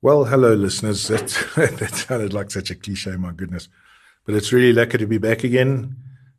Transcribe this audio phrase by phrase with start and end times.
[0.00, 1.08] Well, hello, listeners.
[1.08, 3.68] That, that sounded like such a cliche, my goodness.
[4.24, 5.96] But it's really lucky to be back again.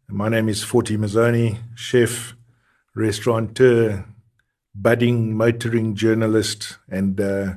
[0.08, 2.38] My name is Forti Mazzone, chef,
[2.96, 4.06] restaurateur,
[4.74, 7.56] budding motoring journalist, and uh,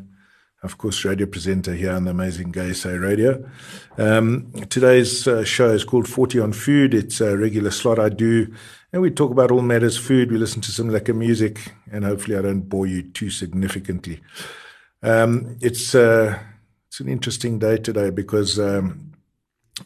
[0.65, 3.49] of course, radio presenter here on the amazing GaySA Radio.
[3.97, 6.95] Um, today's uh, show is called Forti on Food.
[6.95, 8.53] It's a regular slot I do,
[8.93, 10.33] and we talk about all matters food.
[10.33, 14.21] We listen to some lekker music, and hopefully, I don't bore you too significantly.
[15.03, 16.39] Um, it's uh,
[16.87, 19.13] it's an interesting day today because um,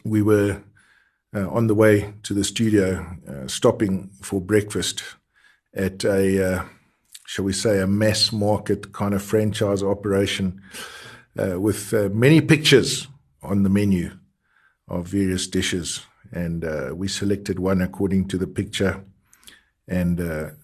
[0.03, 0.61] we were
[1.35, 5.03] uh, on the way to the studio, uh, stopping for breakfast
[5.73, 6.63] at a uh,
[7.25, 10.61] shall we say, a mass market kind of franchise operation
[11.37, 13.07] uh, with uh, many pictures
[13.41, 14.11] on the menu
[14.87, 16.05] of various dishes.
[16.31, 16.63] And
[16.97, 19.03] we selected one according to the picture.
[19.87, 20.17] And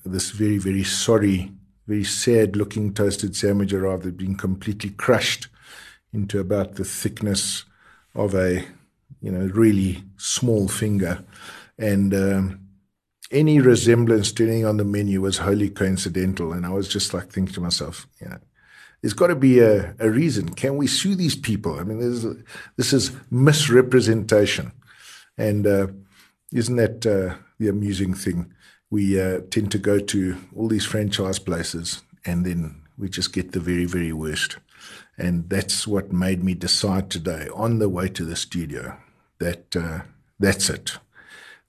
[0.05, 1.51] this very, very sorry,
[1.87, 5.47] very sad looking toasted sandwich arrived had been completely crushed
[6.13, 7.65] into about the thickness
[8.15, 8.65] of a,
[9.21, 11.23] you know, really small finger.
[11.77, 12.59] And um,
[13.31, 16.53] any resemblance to anything on the menu was wholly coincidental.
[16.53, 18.37] And I was just like thinking to myself, you know,
[19.01, 20.49] there's got to be a, a reason.
[20.49, 21.77] Can we sue these people?
[21.77, 22.43] I mean, a,
[22.77, 24.71] this is misrepresentation.
[25.37, 25.87] And uh,
[26.53, 28.53] isn't that uh, the amusing thing?
[28.93, 32.59] We uh, tend to go to all these franchise places and then
[32.97, 34.57] we just get the very, very worst.
[35.17, 38.97] And that's what made me decide today on the way to the studio
[39.39, 40.01] that uh,
[40.39, 40.97] that's it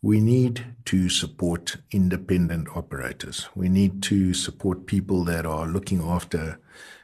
[0.05, 3.49] we need to support independent operators.
[3.55, 6.59] We need to support people that are looking after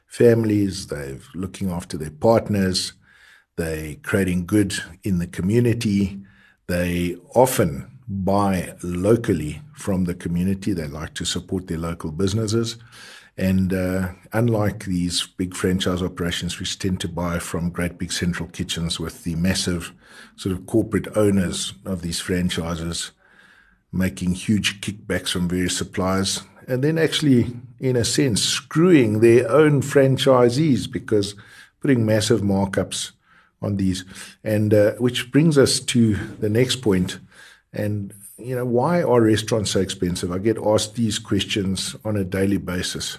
[0.07, 2.93] families, they're looking after their partners,
[3.57, 6.21] they're creating good in the community.
[6.67, 10.73] They often buy locally from the community.
[10.73, 12.77] They like to support their local businesses.
[13.39, 18.49] And uh, unlike these big franchise operations, which tend to buy from great big central
[18.49, 19.93] kitchens with the massive
[20.37, 23.13] sort of corporate owners of these franchises
[23.93, 29.83] making huge kickbacks from various suppliers, and then actually, in a sense, screwing their own
[29.83, 31.35] franchisees because
[31.81, 33.13] putting massive markups
[33.61, 34.05] on these.
[34.45, 37.19] And uh, which brings us to the next point.
[37.73, 40.33] And, you know, why are restaurants so expensive?
[40.33, 43.19] I get asked these questions on a daily basis.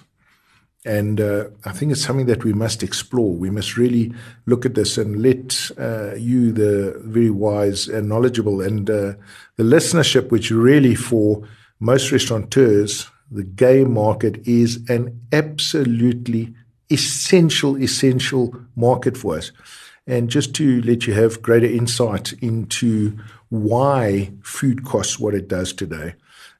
[0.84, 3.32] And uh, I think it's something that we must explore.
[3.32, 4.12] We must really
[4.46, 9.14] look at this and let uh, you, the very wise and knowledgeable, and uh,
[9.56, 11.46] the listenership, which really for
[11.78, 16.52] most restaurateurs, the gay market is an absolutely
[16.90, 19.52] essential, essential market for us.
[20.06, 23.16] And just to let you have greater insight into
[23.52, 26.14] why food costs what it does today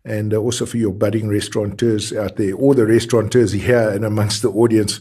[0.05, 4.43] and uh, also for your budding restaurateurs out there, or the restaurateurs here and amongst
[4.43, 5.01] the audience,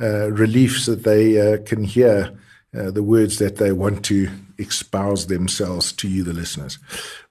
[0.00, 2.38] uh, reliefs that they uh, can hear
[2.76, 4.28] uh, the words that they want to
[4.58, 6.78] espouse themselves to you, the listeners.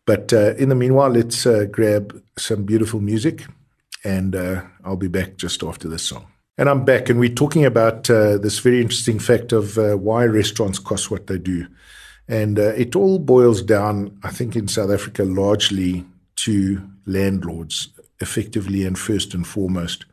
[0.08, 3.46] But uh, in the meanwhile, let's uh, grab some beautiful music,
[4.03, 4.36] and
[4.84, 6.26] I'll be back just after this song.
[6.58, 11.12] And I'm back, and we're talking about this very interesting fact of why restaurants cost
[11.12, 11.68] what they do.
[12.29, 16.06] And it all boils down, I think, in South Africa largely
[16.38, 17.90] to landlords
[18.22, 20.06] effectively and first and foremost.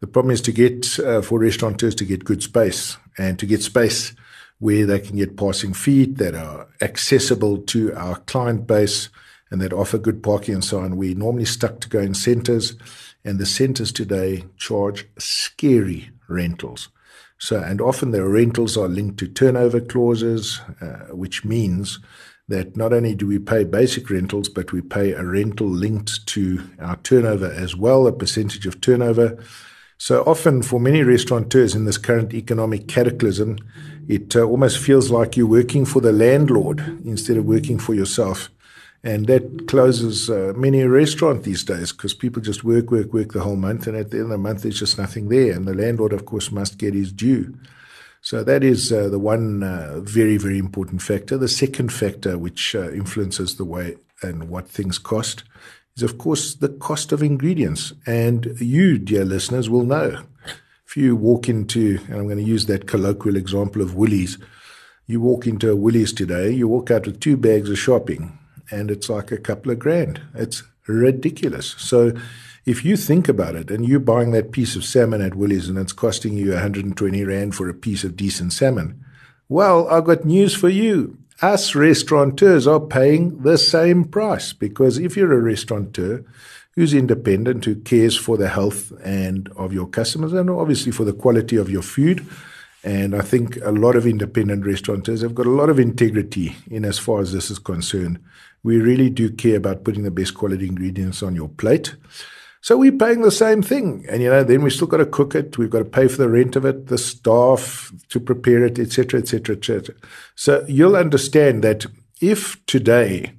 [0.00, 3.62] The problem is to get uh, for restaurateurs to get good space and to get
[3.62, 4.14] space
[4.58, 9.10] where they can get passing feet that are accessible to our client base
[9.50, 10.96] and that offer good parking and so on.
[10.96, 12.74] We're normally stuck to going centers,
[13.24, 16.88] and the centers today charge scary rentals.
[17.42, 21.98] So, and often the rentals are linked to turnover clauses, uh, which means
[22.46, 26.62] that not only do we pay basic rentals, but we pay a rental linked to
[26.78, 29.42] our turnover as well, a percentage of turnover.
[29.98, 33.58] So often, for many restaurateurs in this current economic cataclysm,
[34.06, 38.50] it uh, almost feels like you're working for the landlord instead of working for yourself.
[39.04, 43.32] And that closes uh, many a restaurant these days because people just work, work, work
[43.32, 43.88] the whole month.
[43.88, 45.52] And at the end of the month, there's just nothing there.
[45.52, 47.52] And the landlord, of course, must get his due.
[48.20, 51.36] So that is uh, the one uh, very, very important factor.
[51.36, 55.42] The second factor, which uh, influences the way and what things cost,
[55.96, 57.92] is of course the cost of ingredients.
[58.06, 60.22] And you, dear listeners, will know.
[60.86, 64.38] If you walk into, and I'm going to use that colloquial example of Woolies,
[65.08, 68.38] you walk into a Woolies today, you walk out with two bags of shopping,
[68.72, 70.20] and it's like a couple of grand.
[70.34, 71.74] It's ridiculous.
[71.78, 72.12] So
[72.64, 75.78] if you think about it and you're buying that piece of salmon at Woolies and
[75.78, 79.04] it's costing you 120 Rand for a piece of decent salmon,
[79.48, 81.18] well, I've got news for you.
[81.40, 86.24] Us restaurateurs are paying the same price because if you're a restaurateur
[86.74, 91.12] who's independent, who cares for the health and of your customers and obviously for the
[91.12, 92.26] quality of your food,
[92.84, 96.84] And I think a lot of independent restaurateurs have got a lot of integrity in
[96.84, 98.18] as far as this is concerned.
[98.64, 101.94] We really do care about putting the best quality ingredients on your plate.
[102.60, 104.04] So we're paying the same thing.
[104.08, 105.58] And, you know, then we've still got to cook it.
[105.58, 109.20] We've got to pay for the rent of it, the staff to prepare it, etc.,
[109.20, 109.94] etc., etc.
[110.36, 111.86] So you'll understand that
[112.20, 113.32] if today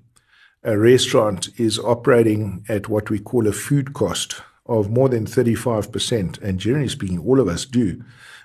[0.64, 6.42] a restaurant is operating at what we call a food cost of more than 35%,
[6.42, 8.04] and generally speaking, all of us do,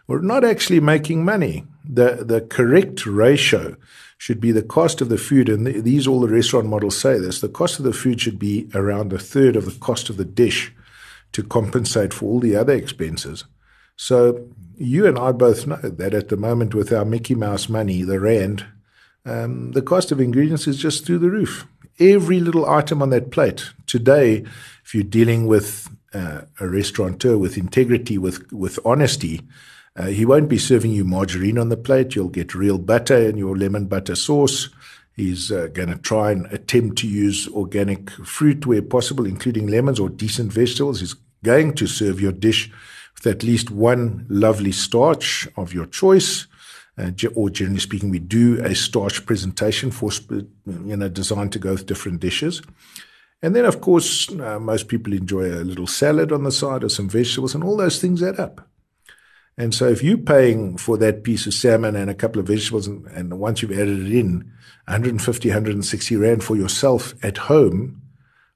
[0.09, 1.65] we're not actually making money.
[1.85, 3.77] The, the correct ratio
[4.17, 7.41] should be the cost of the food, and these all the restaurant models say this
[7.41, 10.25] the cost of the food should be around a third of the cost of the
[10.25, 10.75] dish
[11.31, 13.45] to compensate for all the other expenses.
[13.97, 18.03] So you and I both know that at the moment, with our Mickey Mouse money,
[18.03, 18.65] the Rand,
[19.25, 21.67] um, the cost of ingredients is just through the roof.
[22.01, 23.73] Every little item on that plate.
[23.87, 24.45] Today,
[24.85, 29.43] if you're dealing with uh, a restaurateur with integrity, with, with honesty,
[29.99, 32.15] uh, he won't be serving you margarine on the plate.
[32.15, 34.69] You'll get real butter in your lemon butter sauce.
[35.17, 39.99] He's uh, going to try and attempt to use organic fruit where possible, including lemons
[39.99, 41.00] or decent vegetables.
[41.00, 42.71] He's going to serve your dish
[43.17, 46.47] with at least one lovely starch of your choice.
[46.97, 50.11] Uh, or generally speaking, we do a starch presentation for
[50.67, 52.62] you know designed to go with different dishes.
[53.43, 56.89] And then, of course, uh, most people enjoy a little salad on the side or
[56.89, 58.68] some vegetables, and all those things add up.
[59.59, 62.87] And so if you're paying for that piece of salmon and a couple of vegetables,
[62.87, 64.53] and, and once you've added it in,
[64.87, 68.01] 150, 160 Rand for yourself at home,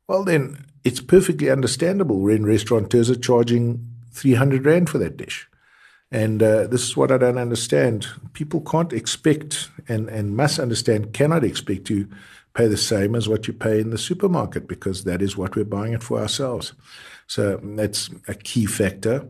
[0.07, 5.49] well, then it's perfectly understandable when restaurateurs are charging 300 Rand for that dish.
[6.13, 8.07] And uh, this is what I don't understand.
[8.33, 12.09] People can't expect and, and must understand, cannot expect to
[12.55, 15.65] pay the same as what you pay in the supermarket because that is what we're
[15.65, 16.75] buying it for ourselves.
[17.27, 19.27] So that's a key factor.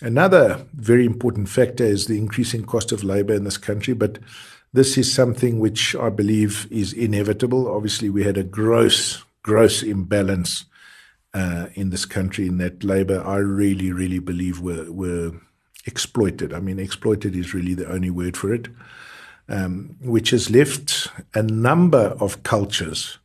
[0.00, 4.18] Another very important factor is the increasing cost of labor in this country, but
[4.72, 7.68] this is something which I believe is inevitable.
[7.68, 10.64] Obviously, we had a gross, gross imbalance
[11.34, 15.32] uh, in this country in that labor, I really, really believe were, were
[15.86, 16.52] exploited.
[16.52, 18.68] I mean, exploited is really the only word for it,
[19.48, 23.18] um, which has left a number of cultures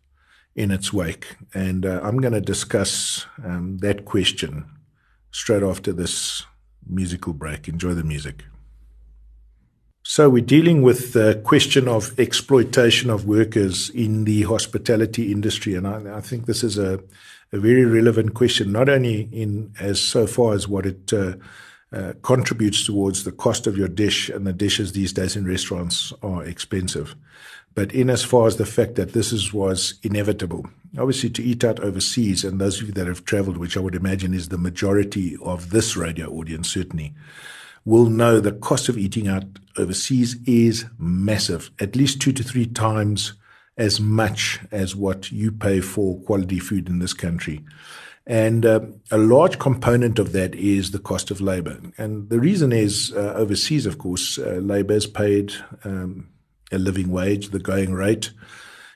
[0.56, 1.36] in its wake.
[1.54, 4.66] And uh, I'm going to discuss um, that question
[5.32, 6.46] straight after this
[6.88, 7.68] musical break.
[7.68, 8.46] Enjoy the music.
[10.08, 15.74] So, we're dealing with the question of exploitation of workers in the hospitality industry.
[15.74, 17.00] And I, I think this is a,
[17.52, 21.34] a, very relevant question, not only in as so far as what it uh,
[21.92, 26.14] uh, contributes towards the cost of your dish, and the dishes these days in restaurants
[26.22, 27.16] are expensive,
[27.76, 30.66] but in as far as the fact that this is, was inevitable.
[30.98, 33.96] Obviously, to eat out overseas, and those of you that have traveled, which I would
[33.96, 37.14] imagine is the majority of this radio audience, certainly,
[37.84, 39.44] will know the cost of eating out
[39.78, 43.34] overseas is massive, at least two to three times
[43.78, 47.62] as much as what you pay for quality food in this country.
[48.26, 48.80] And uh,
[49.12, 51.80] a large component of that is the cost of labor.
[51.98, 56.30] And the reason is uh, overseas, of course, uh, labor is paid um,
[56.72, 58.32] a living wage, the going rate.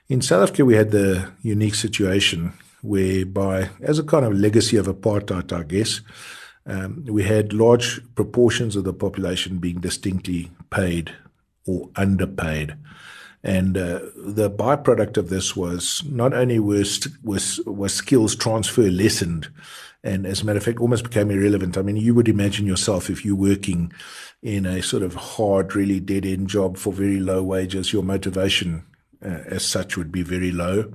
[0.07, 4.87] In South Africa, we had the unique situation whereby, as a kind of legacy of
[4.87, 6.01] apartheid, I guess,
[6.65, 11.13] um, we had large proportions of the population being distinctly paid
[11.65, 12.75] or underpaid.
[13.43, 19.49] And uh, the byproduct of this was not only was, was, was skills transfer lessened,
[20.03, 21.77] and as a matter of fact, almost became irrelevant.
[21.77, 23.91] I mean, you would imagine yourself if you're working
[24.41, 28.85] in a sort of hard, really dead end job for very low wages, your motivation
[29.23, 30.93] uh, as such would be very low.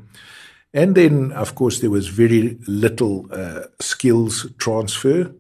[0.73, 5.33] And then, of course, there was very little uh, skills transfer.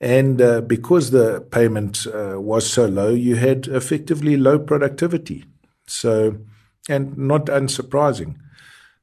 [0.00, 5.44] And uh, because the payment uh, was so low, you had effectively low productivity.
[5.86, 6.38] So,
[6.88, 8.36] and not unsurprising.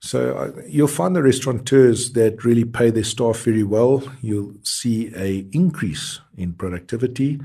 [0.02, 4.04] So uh, you'll find the restaurateurs that really pay their staff very well.
[4.22, 7.42] You'll see a increase in productivity.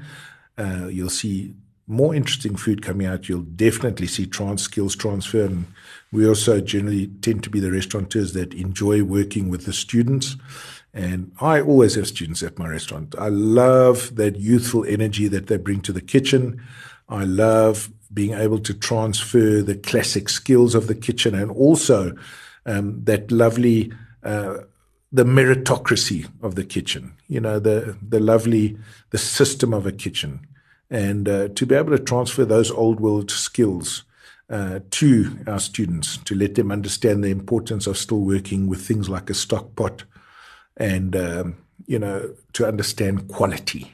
[0.57, 1.55] Uh, you'll see
[1.87, 3.29] more interesting food coming out.
[3.29, 5.45] You'll definitely see trans skills transfer.
[5.45, 5.67] And
[6.13, 10.37] we also generally tend to be the restaurateurs that enjoy working with the students.
[10.95, 13.17] And I always have students at my restaurant.
[13.19, 16.63] I love that youthful energy that they bring to the kitchen.
[17.09, 22.15] I love being able to transfer the classic skills of the kitchen and also
[22.67, 23.93] um, that lovely
[24.23, 24.59] uh,
[25.13, 28.77] the meritocracy of the kitchen, you know, the, the lovely,
[29.11, 30.45] the system of a kitchen.
[30.91, 34.03] And uh, to be able to transfer those old world skills
[34.51, 39.09] uh, to our students, to let them understand the importance of still working with things
[39.09, 40.03] like a stock pot
[40.77, 43.93] and, um, you know, to understand quality.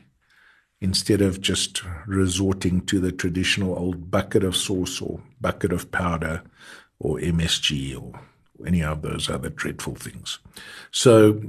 [0.80, 6.42] instead of just resorting to the traditional old bucket of sauce or bucket of powder
[6.98, 8.18] or MSG or
[8.66, 10.38] any of those other dreadful things.
[10.90, 11.40] So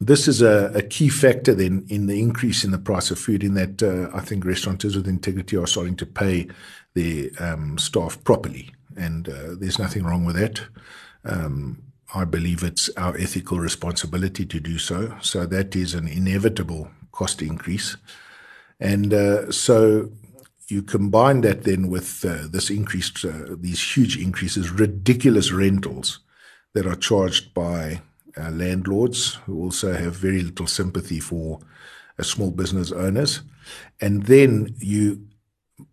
[0.00, 3.42] this is a, a, key factor then in the increase in the price of food
[3.42, 6.48] in that uh, I think restaurateurs with integrity are starting to pay
[6.94, 8.70] their um, staff properly.
[8.96, 10.60] And uh, there's nothing wrong with that.
[11.24, 11.82] Um,
[12.14, 15.16] I believe it's our ethical responsibility to do so.
[15.20, 17.96] So that is an inevitable cost increase.
[18.78, 20.10] And uh, so
[20.68, 26.20] you combine that then with uh, this increased, uh, these huge increases, ridiculous rentals
[26.74, 28.00] that are charged by
[28.36, 31.60] uh, landlords who also have very little sympathy for
[32.18, 33.42] uh, small business owners.
[34.00, 35.26] And then you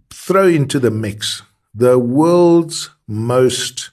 [0.09, 3.91] throw into the mix the world's most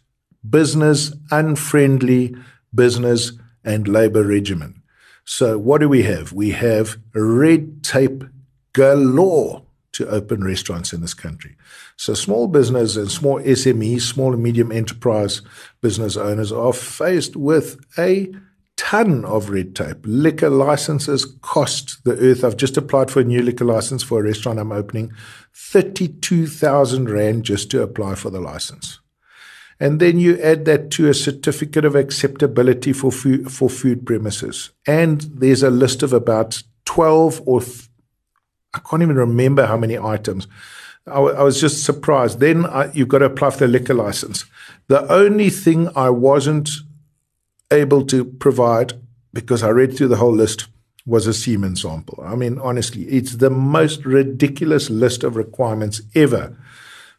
[0.49, 2.35] business unfriendly
[2.75, 3.33] business
[3.65, 4.83] and labor regimen.
[5.25, 6.33] So what do we have?
[6.33, 8.25] We have red tape
[8.73, 9.63] galore
[9.99, 11.57] to open restaurants in this country.
[11.97, 15.43] So small business and small SMEs, small and medium enterprise
[15.81, 18.33] business owners are faced with a
[18.77, 19.99] ton of red tape.
[20.05, 22.45] Liquor licenses cost the earth.
[22.45, 25.13] I've just applied for a new liquor license for a restaurant I'm opening.
[25.53, 29.01] 32,000 Rand just to apply for the license.
[29.81, 34.71] And then you add that to a certificate of acceptability for food, for food premises.
[34.87, 37.61] And there's a list of about 12 or
[38.79, 40.47] I can't even remember how many items.
[41.07, 42.39] I, was just surprised.
[42.39, 44.45] Then I, you've got to apply for the liquor license.
[44.89, 46.71] The only thing I wasn't
[47.71, 48.93] able to provide,
[49.33, 50.69] because I read through the whole list,
[51.07, 52.23] was a semen sample.
[52.23, 56.57] I mean, honestly, it's the most ridiculous list of requirements ever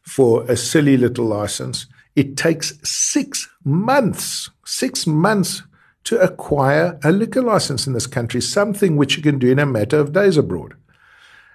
[0.02, 1.88] for a silly little license.
[2.16, 5.64] It takes six months, six months
[6.06, 9.66] to acquire a liquor license in this country, something which you can do in a
[9.66, 10.76] matter of days abroad.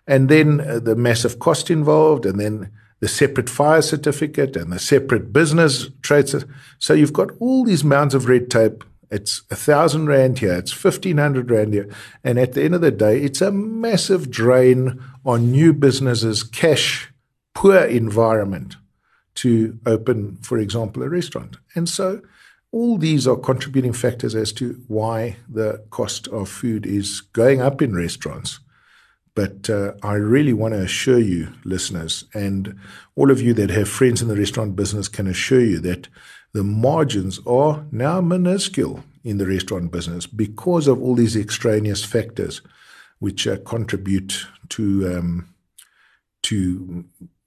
[0.06, 2.70] And then uh, the massive cost involved, and then
[3.00, 6.28] the separate fire certificate and the separate business trade.
[6.78, 8.84] So you've got all these mounds of red tape.
[9.10, 11.88] It's a thousand rand here, it's fifteen hundred rand here,
[12.24, 17.12] and at the end of the day, it's a massive drain on new businesses' cash
[17.54, 18.76] poor environment
[19.36, 21.58] to open, for example, a restaurant.
[21.76, 22.22] And so
[22.72, 27.82] all these are contributing factors as to why the cost of food is going up
[27.82, 28.58] in restaurants.
[29.34, 32.78] But uh, I really want to assure you, listeners, and
[33.16, 36.08] all of you that have friends in the restaurant business can assure you that
[36.52, 42.62] the margins are now minuscule in the restaurant business because of all these extraneous factors
[43.18, 45.54] which uh, contribute to um,
[46.42, 47.04] to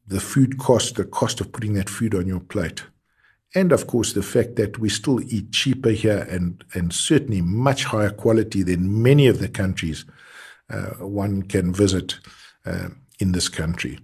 [0.08, 2.84] the food cost, the cost of putting that food on your plate.
[3.54, 7.86] And of course, the fact that we still eat cheaper here and, and certainly much
[7.86, 10.06] higher quality than many of the countries
[11.00, 12.20] one can visit
[12.66, 14.00] uh, in this country.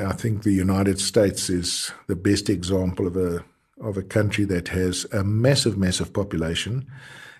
[0.00, 3.44] I think the United States is the best example of a
[3.80, 6.84] of a country that has a massive, massive population,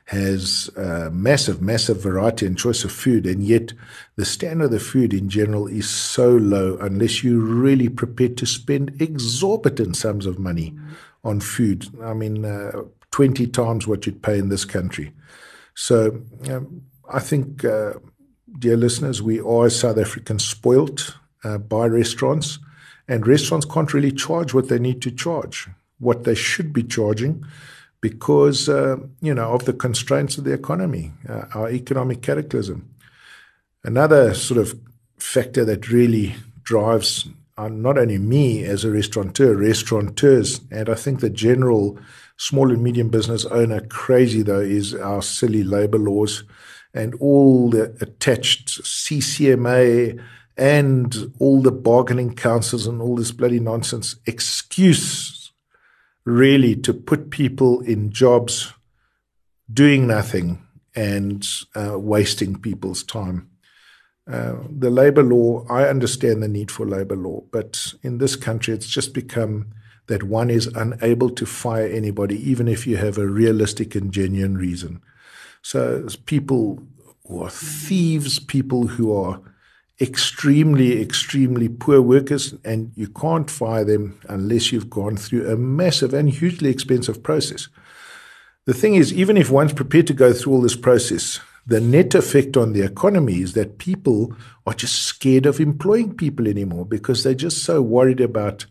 [0.05, 3.73] has a massive, massive variety and choice of food, and yet
[4.17, 8.47] the standard of the food in general is so low unless you're really prepared to
[8.47, 10.75] spend exorbitant sums of money
[11.25, 11.89] on food.
[12.03, 15.13] I mean, uh, 20 times what you'd pay in this country.
[15.75, 17.65] So um, I think.
[17.65, 17.95] Uh,
[18.57, 22.59] dear listeners, we are South Africans spoilt uh, by restaurants,
[23.07, 27.45] and restaurants can't really charge what they need to charge, what they should be charging,
[28.01, 32.89] because uh, you know of the constraints of the economy, uh, our economic cataclysm.
[33.85, 34.79] Another sort of
[35.19, 41.21] factor that really drives uh, not only me as a restaurateur, restaurateurs, and I think
[41.21, 41.99] the general
[42.37, 46.45] small and medium business owner crazy though is our silly labor laws
[46.95, 50.21] and all the attached CCMA
[50.57, 55.53] and all the bargaining councils and all this bloody nonsense excuse
[56.25, 58.73] really to put people in jobs
[59.73, 63.49] doing nothing and uh, wasting people's time.
[64.31, 68.75] Uh, the labor law, I understand the need for labor law, but in this country,
[68.75, 69.73] it's just become
[70.09, 74.57] that one is unable to fire anybody, even if you have a realistic and genuine
[74.57, 75.01] reason.
[75.69, 76.83] So people
[77.27, 79.39] who are thieves, people who are
[80.01, 86.15] extremely, extremely poor workers, and you can't fire them unless you've gone through a massive
[86.15, 87.69] and hugely expensive process.
[88.65, 92.15] The thing is, even if one's prepared to go through all this process, the net
[92.15, 94.35] effect on the economy is that people
[94.67, 98.65] are just scared of employing people anymore because they're just so worried about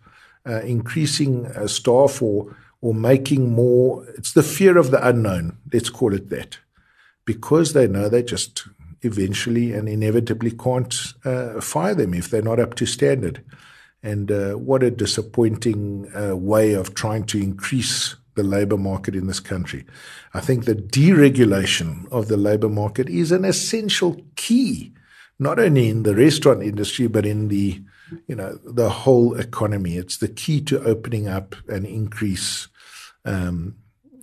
[0.48, 4.04] uh, increasing uh, staff or or making more.
[4.18, 5.58] It's the fear of the unknown.
[5.72, 6.58] Let's call it that
[7.28, 8.64] because they know they just,
[9.04, 13.44] eventually and inevitably can't uh, fire them if they're not up to standard.
[14.02, 19.28] And uh, what a disappointing uh, way of trying to increase the labor market in
[19.28, 19.86] this country.
[20.34, 24.94] I think the deregulation of the labor market is an essential key,
[25.38, 27.82] not only in the restaurant industry, but in the
[28.28, 29.98] you know the whole economy.
[29.98, 32.70] It's the key to opening up and increase,
[33.26, 33.76] um,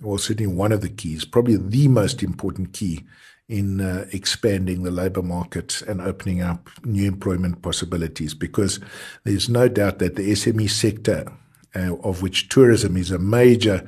[0.03, 3.03] or certainly one of the keys, probably the most important key
[3.47, 8.33] in uh, expanding the labor market and opening up new employment possibilities.
[8.33, 8.79] Because
[9.23, 11.31] there's no doubt that the SME sector,
[11.75, 13.87] uh, of which tourism is a major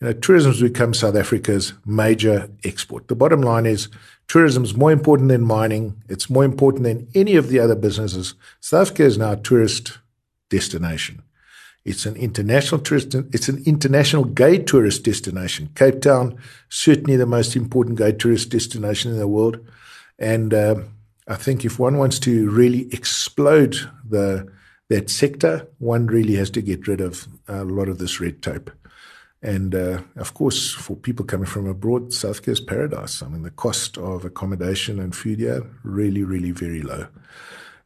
[0.00, 3.08] you know, tourism has become South Africa's major export.
[3.08, 3.88] The bottom line is
[4.28, 6.00] tourism is more important than mining.
[6.08, 8.34] It's more important than any of the other businesses.
[8.60, 9.98] South Africa is now a tourist
[10.50, 11.22] destination.
[11.88, 13.14] It's an international tourist.
[13.14, 15.70] It's an international gay tourist destination.
[15.74, 16.36] Cape Town,
[16.68, 19.58] certainly the most important gay tourist destination in the world.
[20.18, 20.74] And uh,
[21.26, 23.76] I think if one wants to really explode
[24.06, 24.46] the
[24.90, 28.70] that sector, one really has to get rid of a lot of this red tape.
[29.42, 33.22] And uh, of course, for people coming from abroad, South is paradise.
[33.22, 37.06] I mean, the cost of accommodation and food here really, really very low.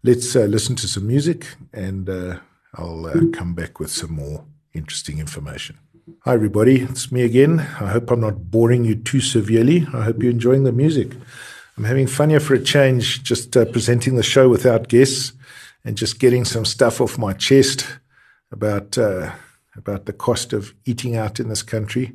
[0.03, 2.39] Let's uh, listen to some music, and uh,
[2.75, 5.79] I'll uh, come back with some more interesting information.
[6.21, 6.81] Hi, everybody.
[6.81, 7.61] It's me again.
[7.61, 9.87] I hope I'm not boring you too severely.
[9.93, 11.13] I hope you're enjoying the music.
[11.77, 15.33] I'm having fun here for a change, just uh, presenting the show without guests
[15.85, 17.87] and just getting some stuff off my chest
[18.51, 19.33] about uh,
[19.77, 22.13] about the cost of eating out in this country.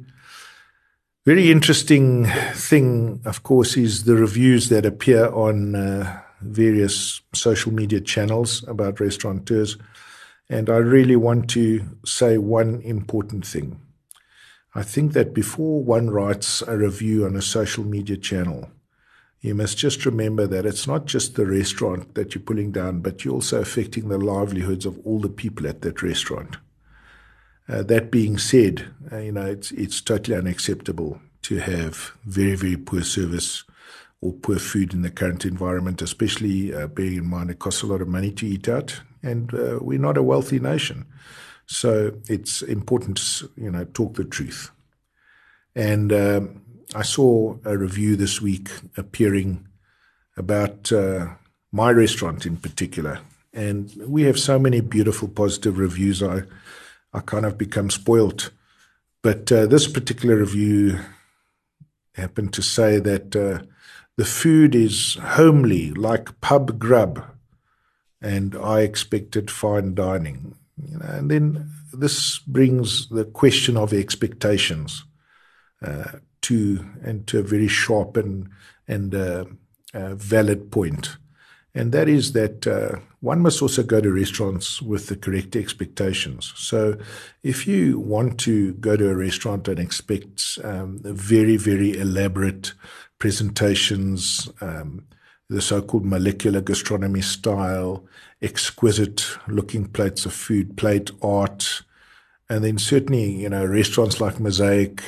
[1.25, 7.99] Very interesting thing, of course, is the reviews that appear on uh, various social media
[7.99, 9.77] channels about restaurateurs.
[10.49, 13.81] And I really want to say one important thing.
[14.73, 18.69] I think that before one writes a review on a social media channel,
[19.41, 23.23] you must just remember that it's not just the restaurant that you're pulling down, but
[23.23, 26.57] you're also affecting the livelihoods of all the people at that restaurant.
[27.69, 32.77] Uh, that being said, uh, you know, it's, it's totally unacceptable to have very, very
[32.77, 33.63] poor service
[34.21, 37.87] or poor food in the current environment, especially uh, bearing in mind it costs a
[37.87, 41.05] lot of money to eat out, and uh, we're not a wealthy nation.
[41.65, 44.71] So it's important to, you know, talk the truth.
[45.75, 46.61] And um,
[46.95, 49.67] I saw a review this week appearing
[50.37, 51.27] about uh,
[51.71, 53.19] my restaurant in particular.
[53.53, 56.23] And we have so many beautiful positive reviews.
[56.23, 56.43] I
[57.13, 58.51] I kind of become spoilt.
[59.21, 60.99] But uh, this particular review
[62.13, 63.65] happened to say that uh,
[64.17, 67.23] the food is homely, like pub grub,
[68.21, 70.55] and I expected fine dining.
[70.81, 75.03] You know, and then this brings the question of expectations
[75.81, 78.49] uh, to and to a very sharp and
[78.87, 79.45] and uh,
[79.93, 81.17] uh, valid point
[81.77, 86.51] and that is that uh, one must also go to restaurants with the correct expectations.
[86.55, 86.97] So,
[87.43, 92.73] if you want to go to a restaurant and expect um, very, very elaborate
[93.19, 95.05] presentations, um,
[95.49, 98.05] the so called molecular gastronomy style,
[98.41, 101.83] exquisite looking plates of food, plate art,
[102.49, 105.01] and then certainly, you know, restaurants like Mosaic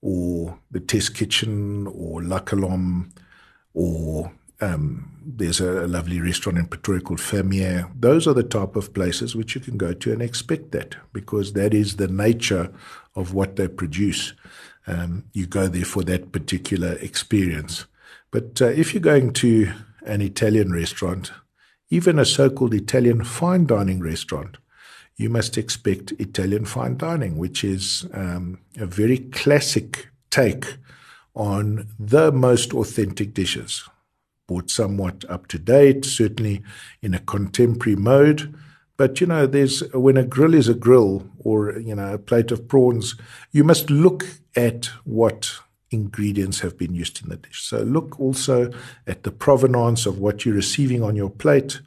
[0.00, 3.12] or the Test Kitchen or La Colombe
[3.74, 7.88] or um, there's a, a, lovely restaurant in Pretoria called Fermier.
[7.98, 11.52] Those are the type of places which you can go to and expect that because
[11.52, 12.72] that is the nature
[13.14, 14.32] of what they produce.
[14.86, 17.84] Um, you go there for that particular experience.
[18.30, 19.72] But uh, if you're going to
[20.04, 21.32] an Italian restaurant,
[21.90, 24.58] even a so called Italian fine dining restaurant,
[25.16, 30.76] you must expect Italian fine dining, which is um, a very classic take
[31.34, 33.88] on the most authentic dishes
[34.48, 36.62] brought somewhat up to date, certainly
[37.02, 38.52] in a contemporary mode.
[38.96, 42.50] But you know, there's when a grill is a grill, or you know, a plate
[42.50, 43.14] of prawns,
[43.52, 45.60] you must look at what
[45.90, 47.62] ingredients have been used in the dish.
[47.62, 48.70] So look also
[49.06, 51.80] at the provenance of what you're receiving on your plate.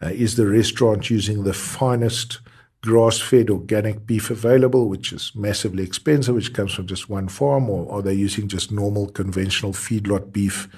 [0.00, 2.38] Uh, is the restaurant using the finest
[2.82, 7.68] grass fed organic beef available, which is massively expensive, which comes from just one farm,
[7.68, 10.68] or are they using just normal conventional feedlot beef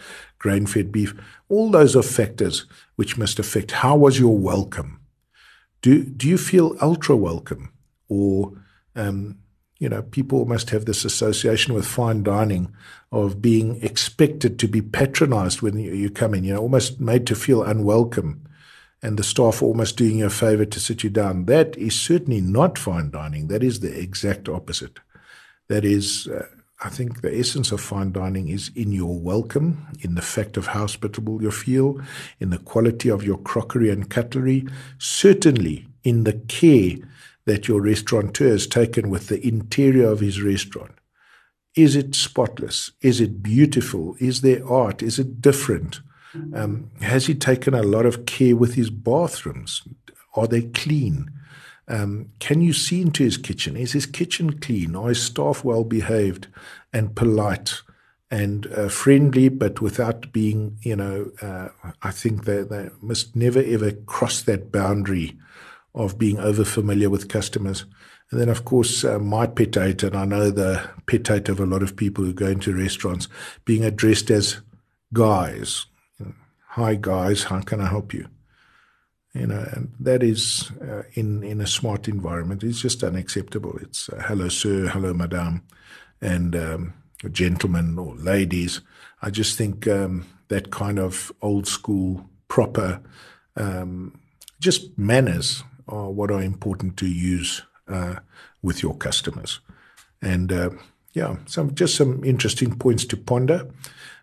[0.40, 1.14] grain fed beef.
[1.49, 2.66] All those are factors
[2.97, 5.01] which must affect how was your welcome.
[5.83, 7.73] Do, do you feel ultra welcome?
[8.09, 8.53] Or,
[8.97, 9.38] um,
[9.81, 12.73] you know, people must have this association with fine dining
[13.11, 17.27] of being expected to be patronized when you, you come in, you know, almost made
[17.27, 18.43] to feel unwelcome
[19.03, 21.47] and the staff almost doing you a favor to sit you down.
[21.47, 23.49] That is certainly not fine dining.
[23.49, 25.01] That is the exact opposite.
[25.69, 26.45] That is, uh,
[26.83, 30.69] I think the essence of fine dining is in your welcome, in the fact of
[30.69, 31.99] how hospitable you feel,
[32.38, 34.66] in the quality of your crockery and cutlery,
[34.99, 36.97] certainly in the care
[37.46, 40.92] that your restaurateur has taken with the interior of his restaurant.
[41.76, 42.92] Is it spotless?
[43.00, 44.16] Is it beautiful?
[44.18, 45.03] Is there art?
[45.03, 46.00] Is it different?
[46.55, 49.83] Um, has he taken a lot of care with his bathrooms?
[50.35, 51.31] Are they clean?
[51.88, 53.76] Um, can you see into his kitchen?
[53.76, 54.94] Is his kitchen clean?
[54.94, 56.46] Are his staff well behaved
[56.92, 57.83] and polite
[58.31, 61.68] and uh, friendly, but without being, you know, uh,
[62.03, 65.37] I think they, they must never ever cross that boundary
[65.94, 67.85] of being over familiar with customers.
[68.31, 71.59] And then, of course, uh, my pet hate, and I know the pet hate of
[71.59, 73.29] a lot of people who go into restaurants,
[73.64, 74.61] being addressed as
[75.12, 75.87] guys.
[76.74, 78.29] Hi, guys, how can I help you?
[79.35, 82.62] You know, and that is uh, in in a smart environment.
[82.62, 83.76] It's just unacceptable.
[83.81, 85.62] It's uh, hello, sir, hello, madame,
[86.20, 86.94] and um,
[87.33, 88.81] gentlemen or ladies.
[89.22, 93.00] I just think um, that kind of old school, proper,
[93.57, 94.20] um,
[94.61, 98.16] just manners are what are important to use uh,
[98.62, 99.61] with your customers.
[100.22, 100.70] And uh,
[101.12, 103.68] yeah, some just some interesting points to ponder.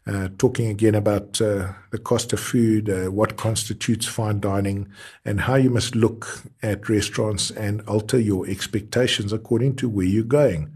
[0.08, 4.88] Uh, talking again about uh, the cost of food, uh, what constitutes fine dining,
[5.26, 10.24] and how you must look at restaurants and alter your expectations according to where you're
[10.24, 10.74] going.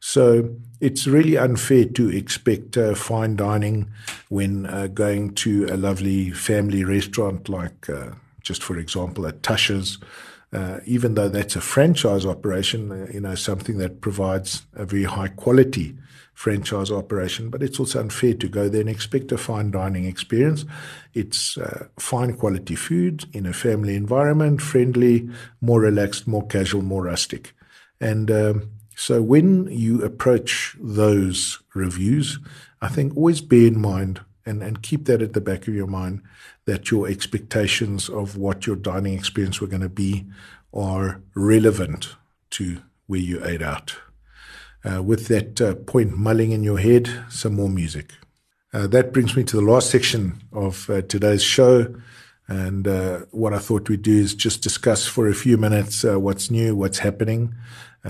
[0.00, 3.88] So it's really unfair to expect uh, fine dining
[4.30, 8.10] when uh, going to a lovely family restaurant like, uh,
[8.42, 9.98] just for example, at Tasha's.
[10.52, 15.04] Uh, even though that's a franchise operation, uh, you know, something that provides a very
[15.04, 15.96] high quality
[16.34, 20.64] franchise operation, but it's also unfair to go there and expect a fine dining experience.
[21.14, 25.28] It's uh, fine quality food in a family environment, friendly,
[25.60, 27.54] more relaxed, more casual, more rustic.
[28.00, 32.38] And um, so when you approach those reviews,
[32.80, 35.86] I think always bear in mind and, and keep that at the back of your
[35.86, 36.22] mind
[36.64, 40.26] that your expectations of what your dining experience were going to be
[40.72, 42.16] are relevant
[42.50, 43.96] to where you ate out.
[44.84, 48.12] Uh, with that uh, point mulling in your head, some more music.
[48.72, 51.94] Uh, that brings me to the last section of uh, today's show.
[52.48, 56.18] And uh, what I thought we'd do is just discuss for a few minutes uh,
[56.18, 57.54] what's new, what's happening.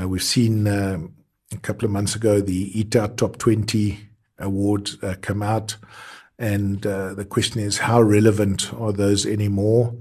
[0.07, 1.15] we've seen um,
[1.53, 3.99] a couple of months ago the Eat Out Top 20
[4.39, 4.91] award
[5.21, 5.77] come out.
[6.39, 9.95] And the question is, how relevant are those anymore?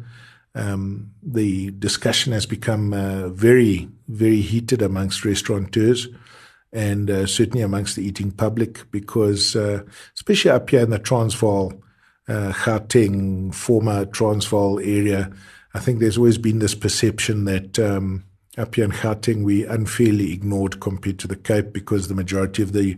[0.54, 6.08] Um, the discussion has become uh, very, very heated amongst restaurateurs
[6.74, 9.84] and uh, certainly amongst the eating public because, uh,
[10.15, 11.74] especially up here in the Transvaal,
[12.28, 15.32] uh, Gauteng, former Transvaal area,
[15.74, 18.26] I think there's always been this perception that um,
[18.76, 22.98] here in Gauteng we unfairly ignored compared to the Cape because the majority of the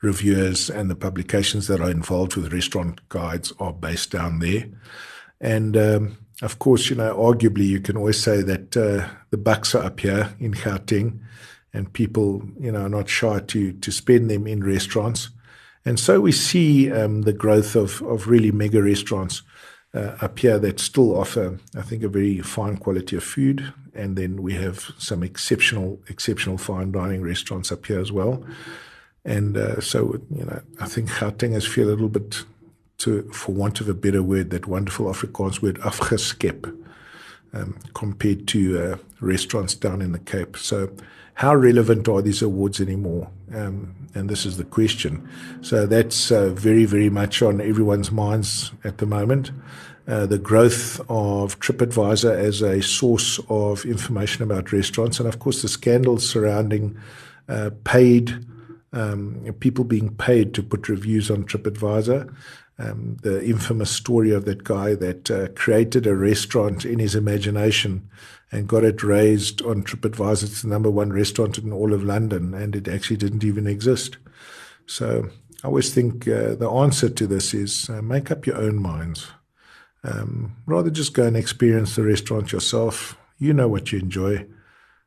[0.00, 4.66] reviewers and the publications that are involved with restaurant guides are based down there.
[5.40, 9.74] And um, of course, you know, arguably you can always say that uh, the bucks
[9.74, 11.18] are up here in Gauteng
[11.74, 15.30] and people, you know, are not shy to to spend them in restaurants.
[15.84, 19.42] And so we see um, the growth of of really mega restaurants
[19.94, 23.72] uh, up here that still offer, I think, a very fine quality of food.
[23.94, 28.44] And then we have some exceptional exceptional fine dining restaurants up here as well.
[29.24, 32.44] And uh, so, you know, I think Gautengers feel a little bit,
[32.98, 36.64] to, for want of a better word, that wonderful Afrikaans word, afgeskep,
[37.52, 40.56] um, compared to uh, restaurants down in the Cape.
[40.56, 40.90] So
[41.34, 43.30] how relevant are these awards anymore?
[43.54, 45.28] Um, and this is the question.
[45.60, 49.50] So that's uh, very, very much on everyone's minds at the moment.
[50.08, 55.62] Uh, the growth of TripAdvisor as a source of information about restaurants, and of course
[55.62, 56.98] the scandals surrounding
[57.48, 58.44] uh, paid
[58.92, 62.34] um, people being paid to put reviews on TripAdvisor.
[62.78, 68.08] Um, the infamous story of that guy that uh, created a restaurant in his imagination
[68.50, 70.44] and got it raised on TripAdvisor.
[70.44, 74.18] It's the number one restaurant in all of London, and it actually didn't even exist.
[74.86, 75.28] So
[75.62, 79.30] I always think uh, the answer to this is uh, make up your own minds.
[80.04, 83.16] Um, rather just go and experience the restaurant yourself.
[83.38, 84.46] You know what you enjoy.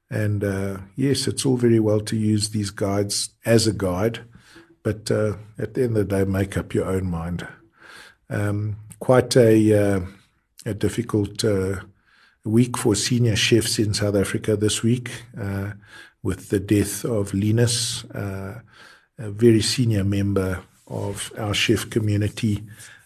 [0.10, 4.19] And uh, yes, it's all very well to use these guides as a guide,
[4.84, 7.47] but uh, at the end of the day, make up your own mind.
[8.29, 10.01] Um, quite a, uh,
[10.65, 11.81] a difficult uh,
[12.43, 15.71] week for senior chefs in South Africa this week uh,
[16.21, 18.60] with the death of Linus, uh,
[19.17, 22.63] a very senior member of our chef community.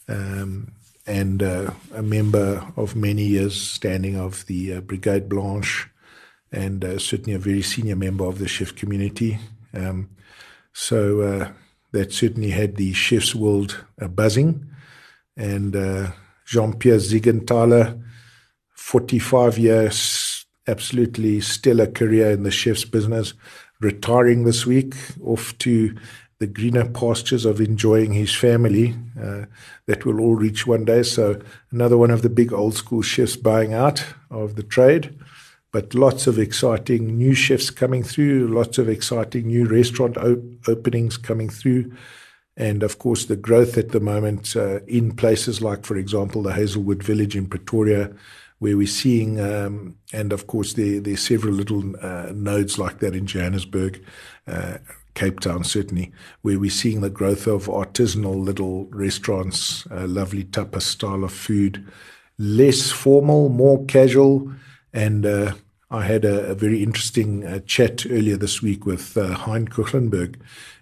[0.08, 0.74] Um,
[1.10, 5.90] and uh, a member of many years standing of the uh, Brigade Blanche,
[6.52, 9.40] and uh, certainly a very senior member of the chef community.
[9.74, 10.10] Um,
[10.74, 11.52] So uh,
[11.92, 14.66] that certainly had the chef's world uh, buzzing.
[15.36, 16.12] And uh,
[16.46, 18.02] Jean Pierre Ziegenthaler,
[18.76, 23.34] 45 years, absolutely stellar career in the chef's business,
[23.82, 25.96] retiring this week, off to
[26.40, 29.46] the greener pastures of enjoying his family uh,
[29.88, 31.04] that will all reach one day.
[31.04, 35.18] So, another one of the big old school chefs buying out of the trade.
[35.72, 41.18] But lots of exciting new chefs coming through, lots of exciting new restaurant op- openings
[41.18, 41.92] coming through.
[42.58, 46.54] And of course, the growth at the moment uh, in places like, for example, the
[46.54, 48.12] Hazelwood Village in Pretoria,
[48.58, 53.00] where we're seeing, um, and of course, there, there are several little uh, nodes like
[53.00, 54.04] that in Johannesburg,
[54.48, 54.80] uh,
[55.14, 61.24] Cape Town, certainly, where we're seeing the growth of artisanal little restaurants, lovely tapas style
[61.24, 61.86] of food,
[62.38, 64.52] less formal, more casual.
[64.94, 65.54] And uh,
[65.92, 70.40] I had a, a very interesting uh, chat earlier this week with uh, Hein Koegelenberg,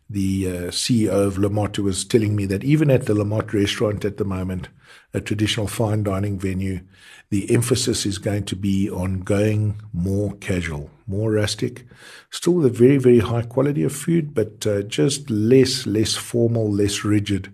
[0.10, 3.24] the uh, CEO of La Motte, who was telling me that even at the La
[3.24, 4.70] Motte restaurant at the moment,
[5.14, 6.82] a traditional fine dining venue,
[7.30, 11.86] the emphasis is going to be on going more casual, more rustic,
[12.30, 16.70] still with a very, very high quality of food, but uh, just less, less formal,
[16.72, 17.54] less rigid.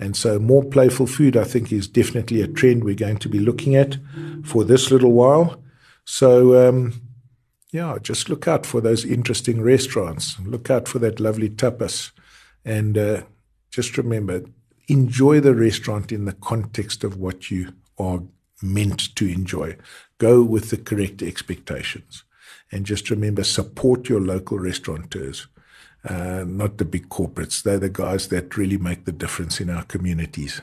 [0.00, 3.40] And so, more playful food, I think, is definitely a trend we're going to be
[3.40, 3.96] looking at
[4.44, 5.62] for this little while.
[6.04, 7.00] So, um,
[7.72, 10.38] yeah, just look out for those interesting restaurants.
[10.40, 12.12] Look out for that lovely tapas.
[12.64, 13.22] And uh,
[13.70, 14.44] just remember,
[14.88, 18.22] enjoy the restaurant in the context of what you are
[18.62, 19.76] meant to enjoy.
[20.18, 22.24] Go with the correct expectations.
[22.70, 25.46] And just remember, support your local restaurateurs,
[26.04, 27.62] uh, not the big corporates.
[27.62, 30.60] They're the guys that really make the difference in our communities.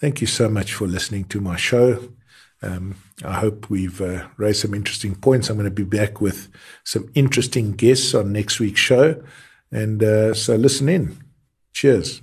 [0.00, 2.10] Thank you so much for listening to my show.
[2.62, 5.48] Um, I hope we've uh, raised some interesting points.
[5.48, 6.48] I'm going to be back with
[6.84, 9.22] some interesting guests on next week's show.
[9.70, 11.18] And uh, so listen in.
[11.72, 12.22] Cheers.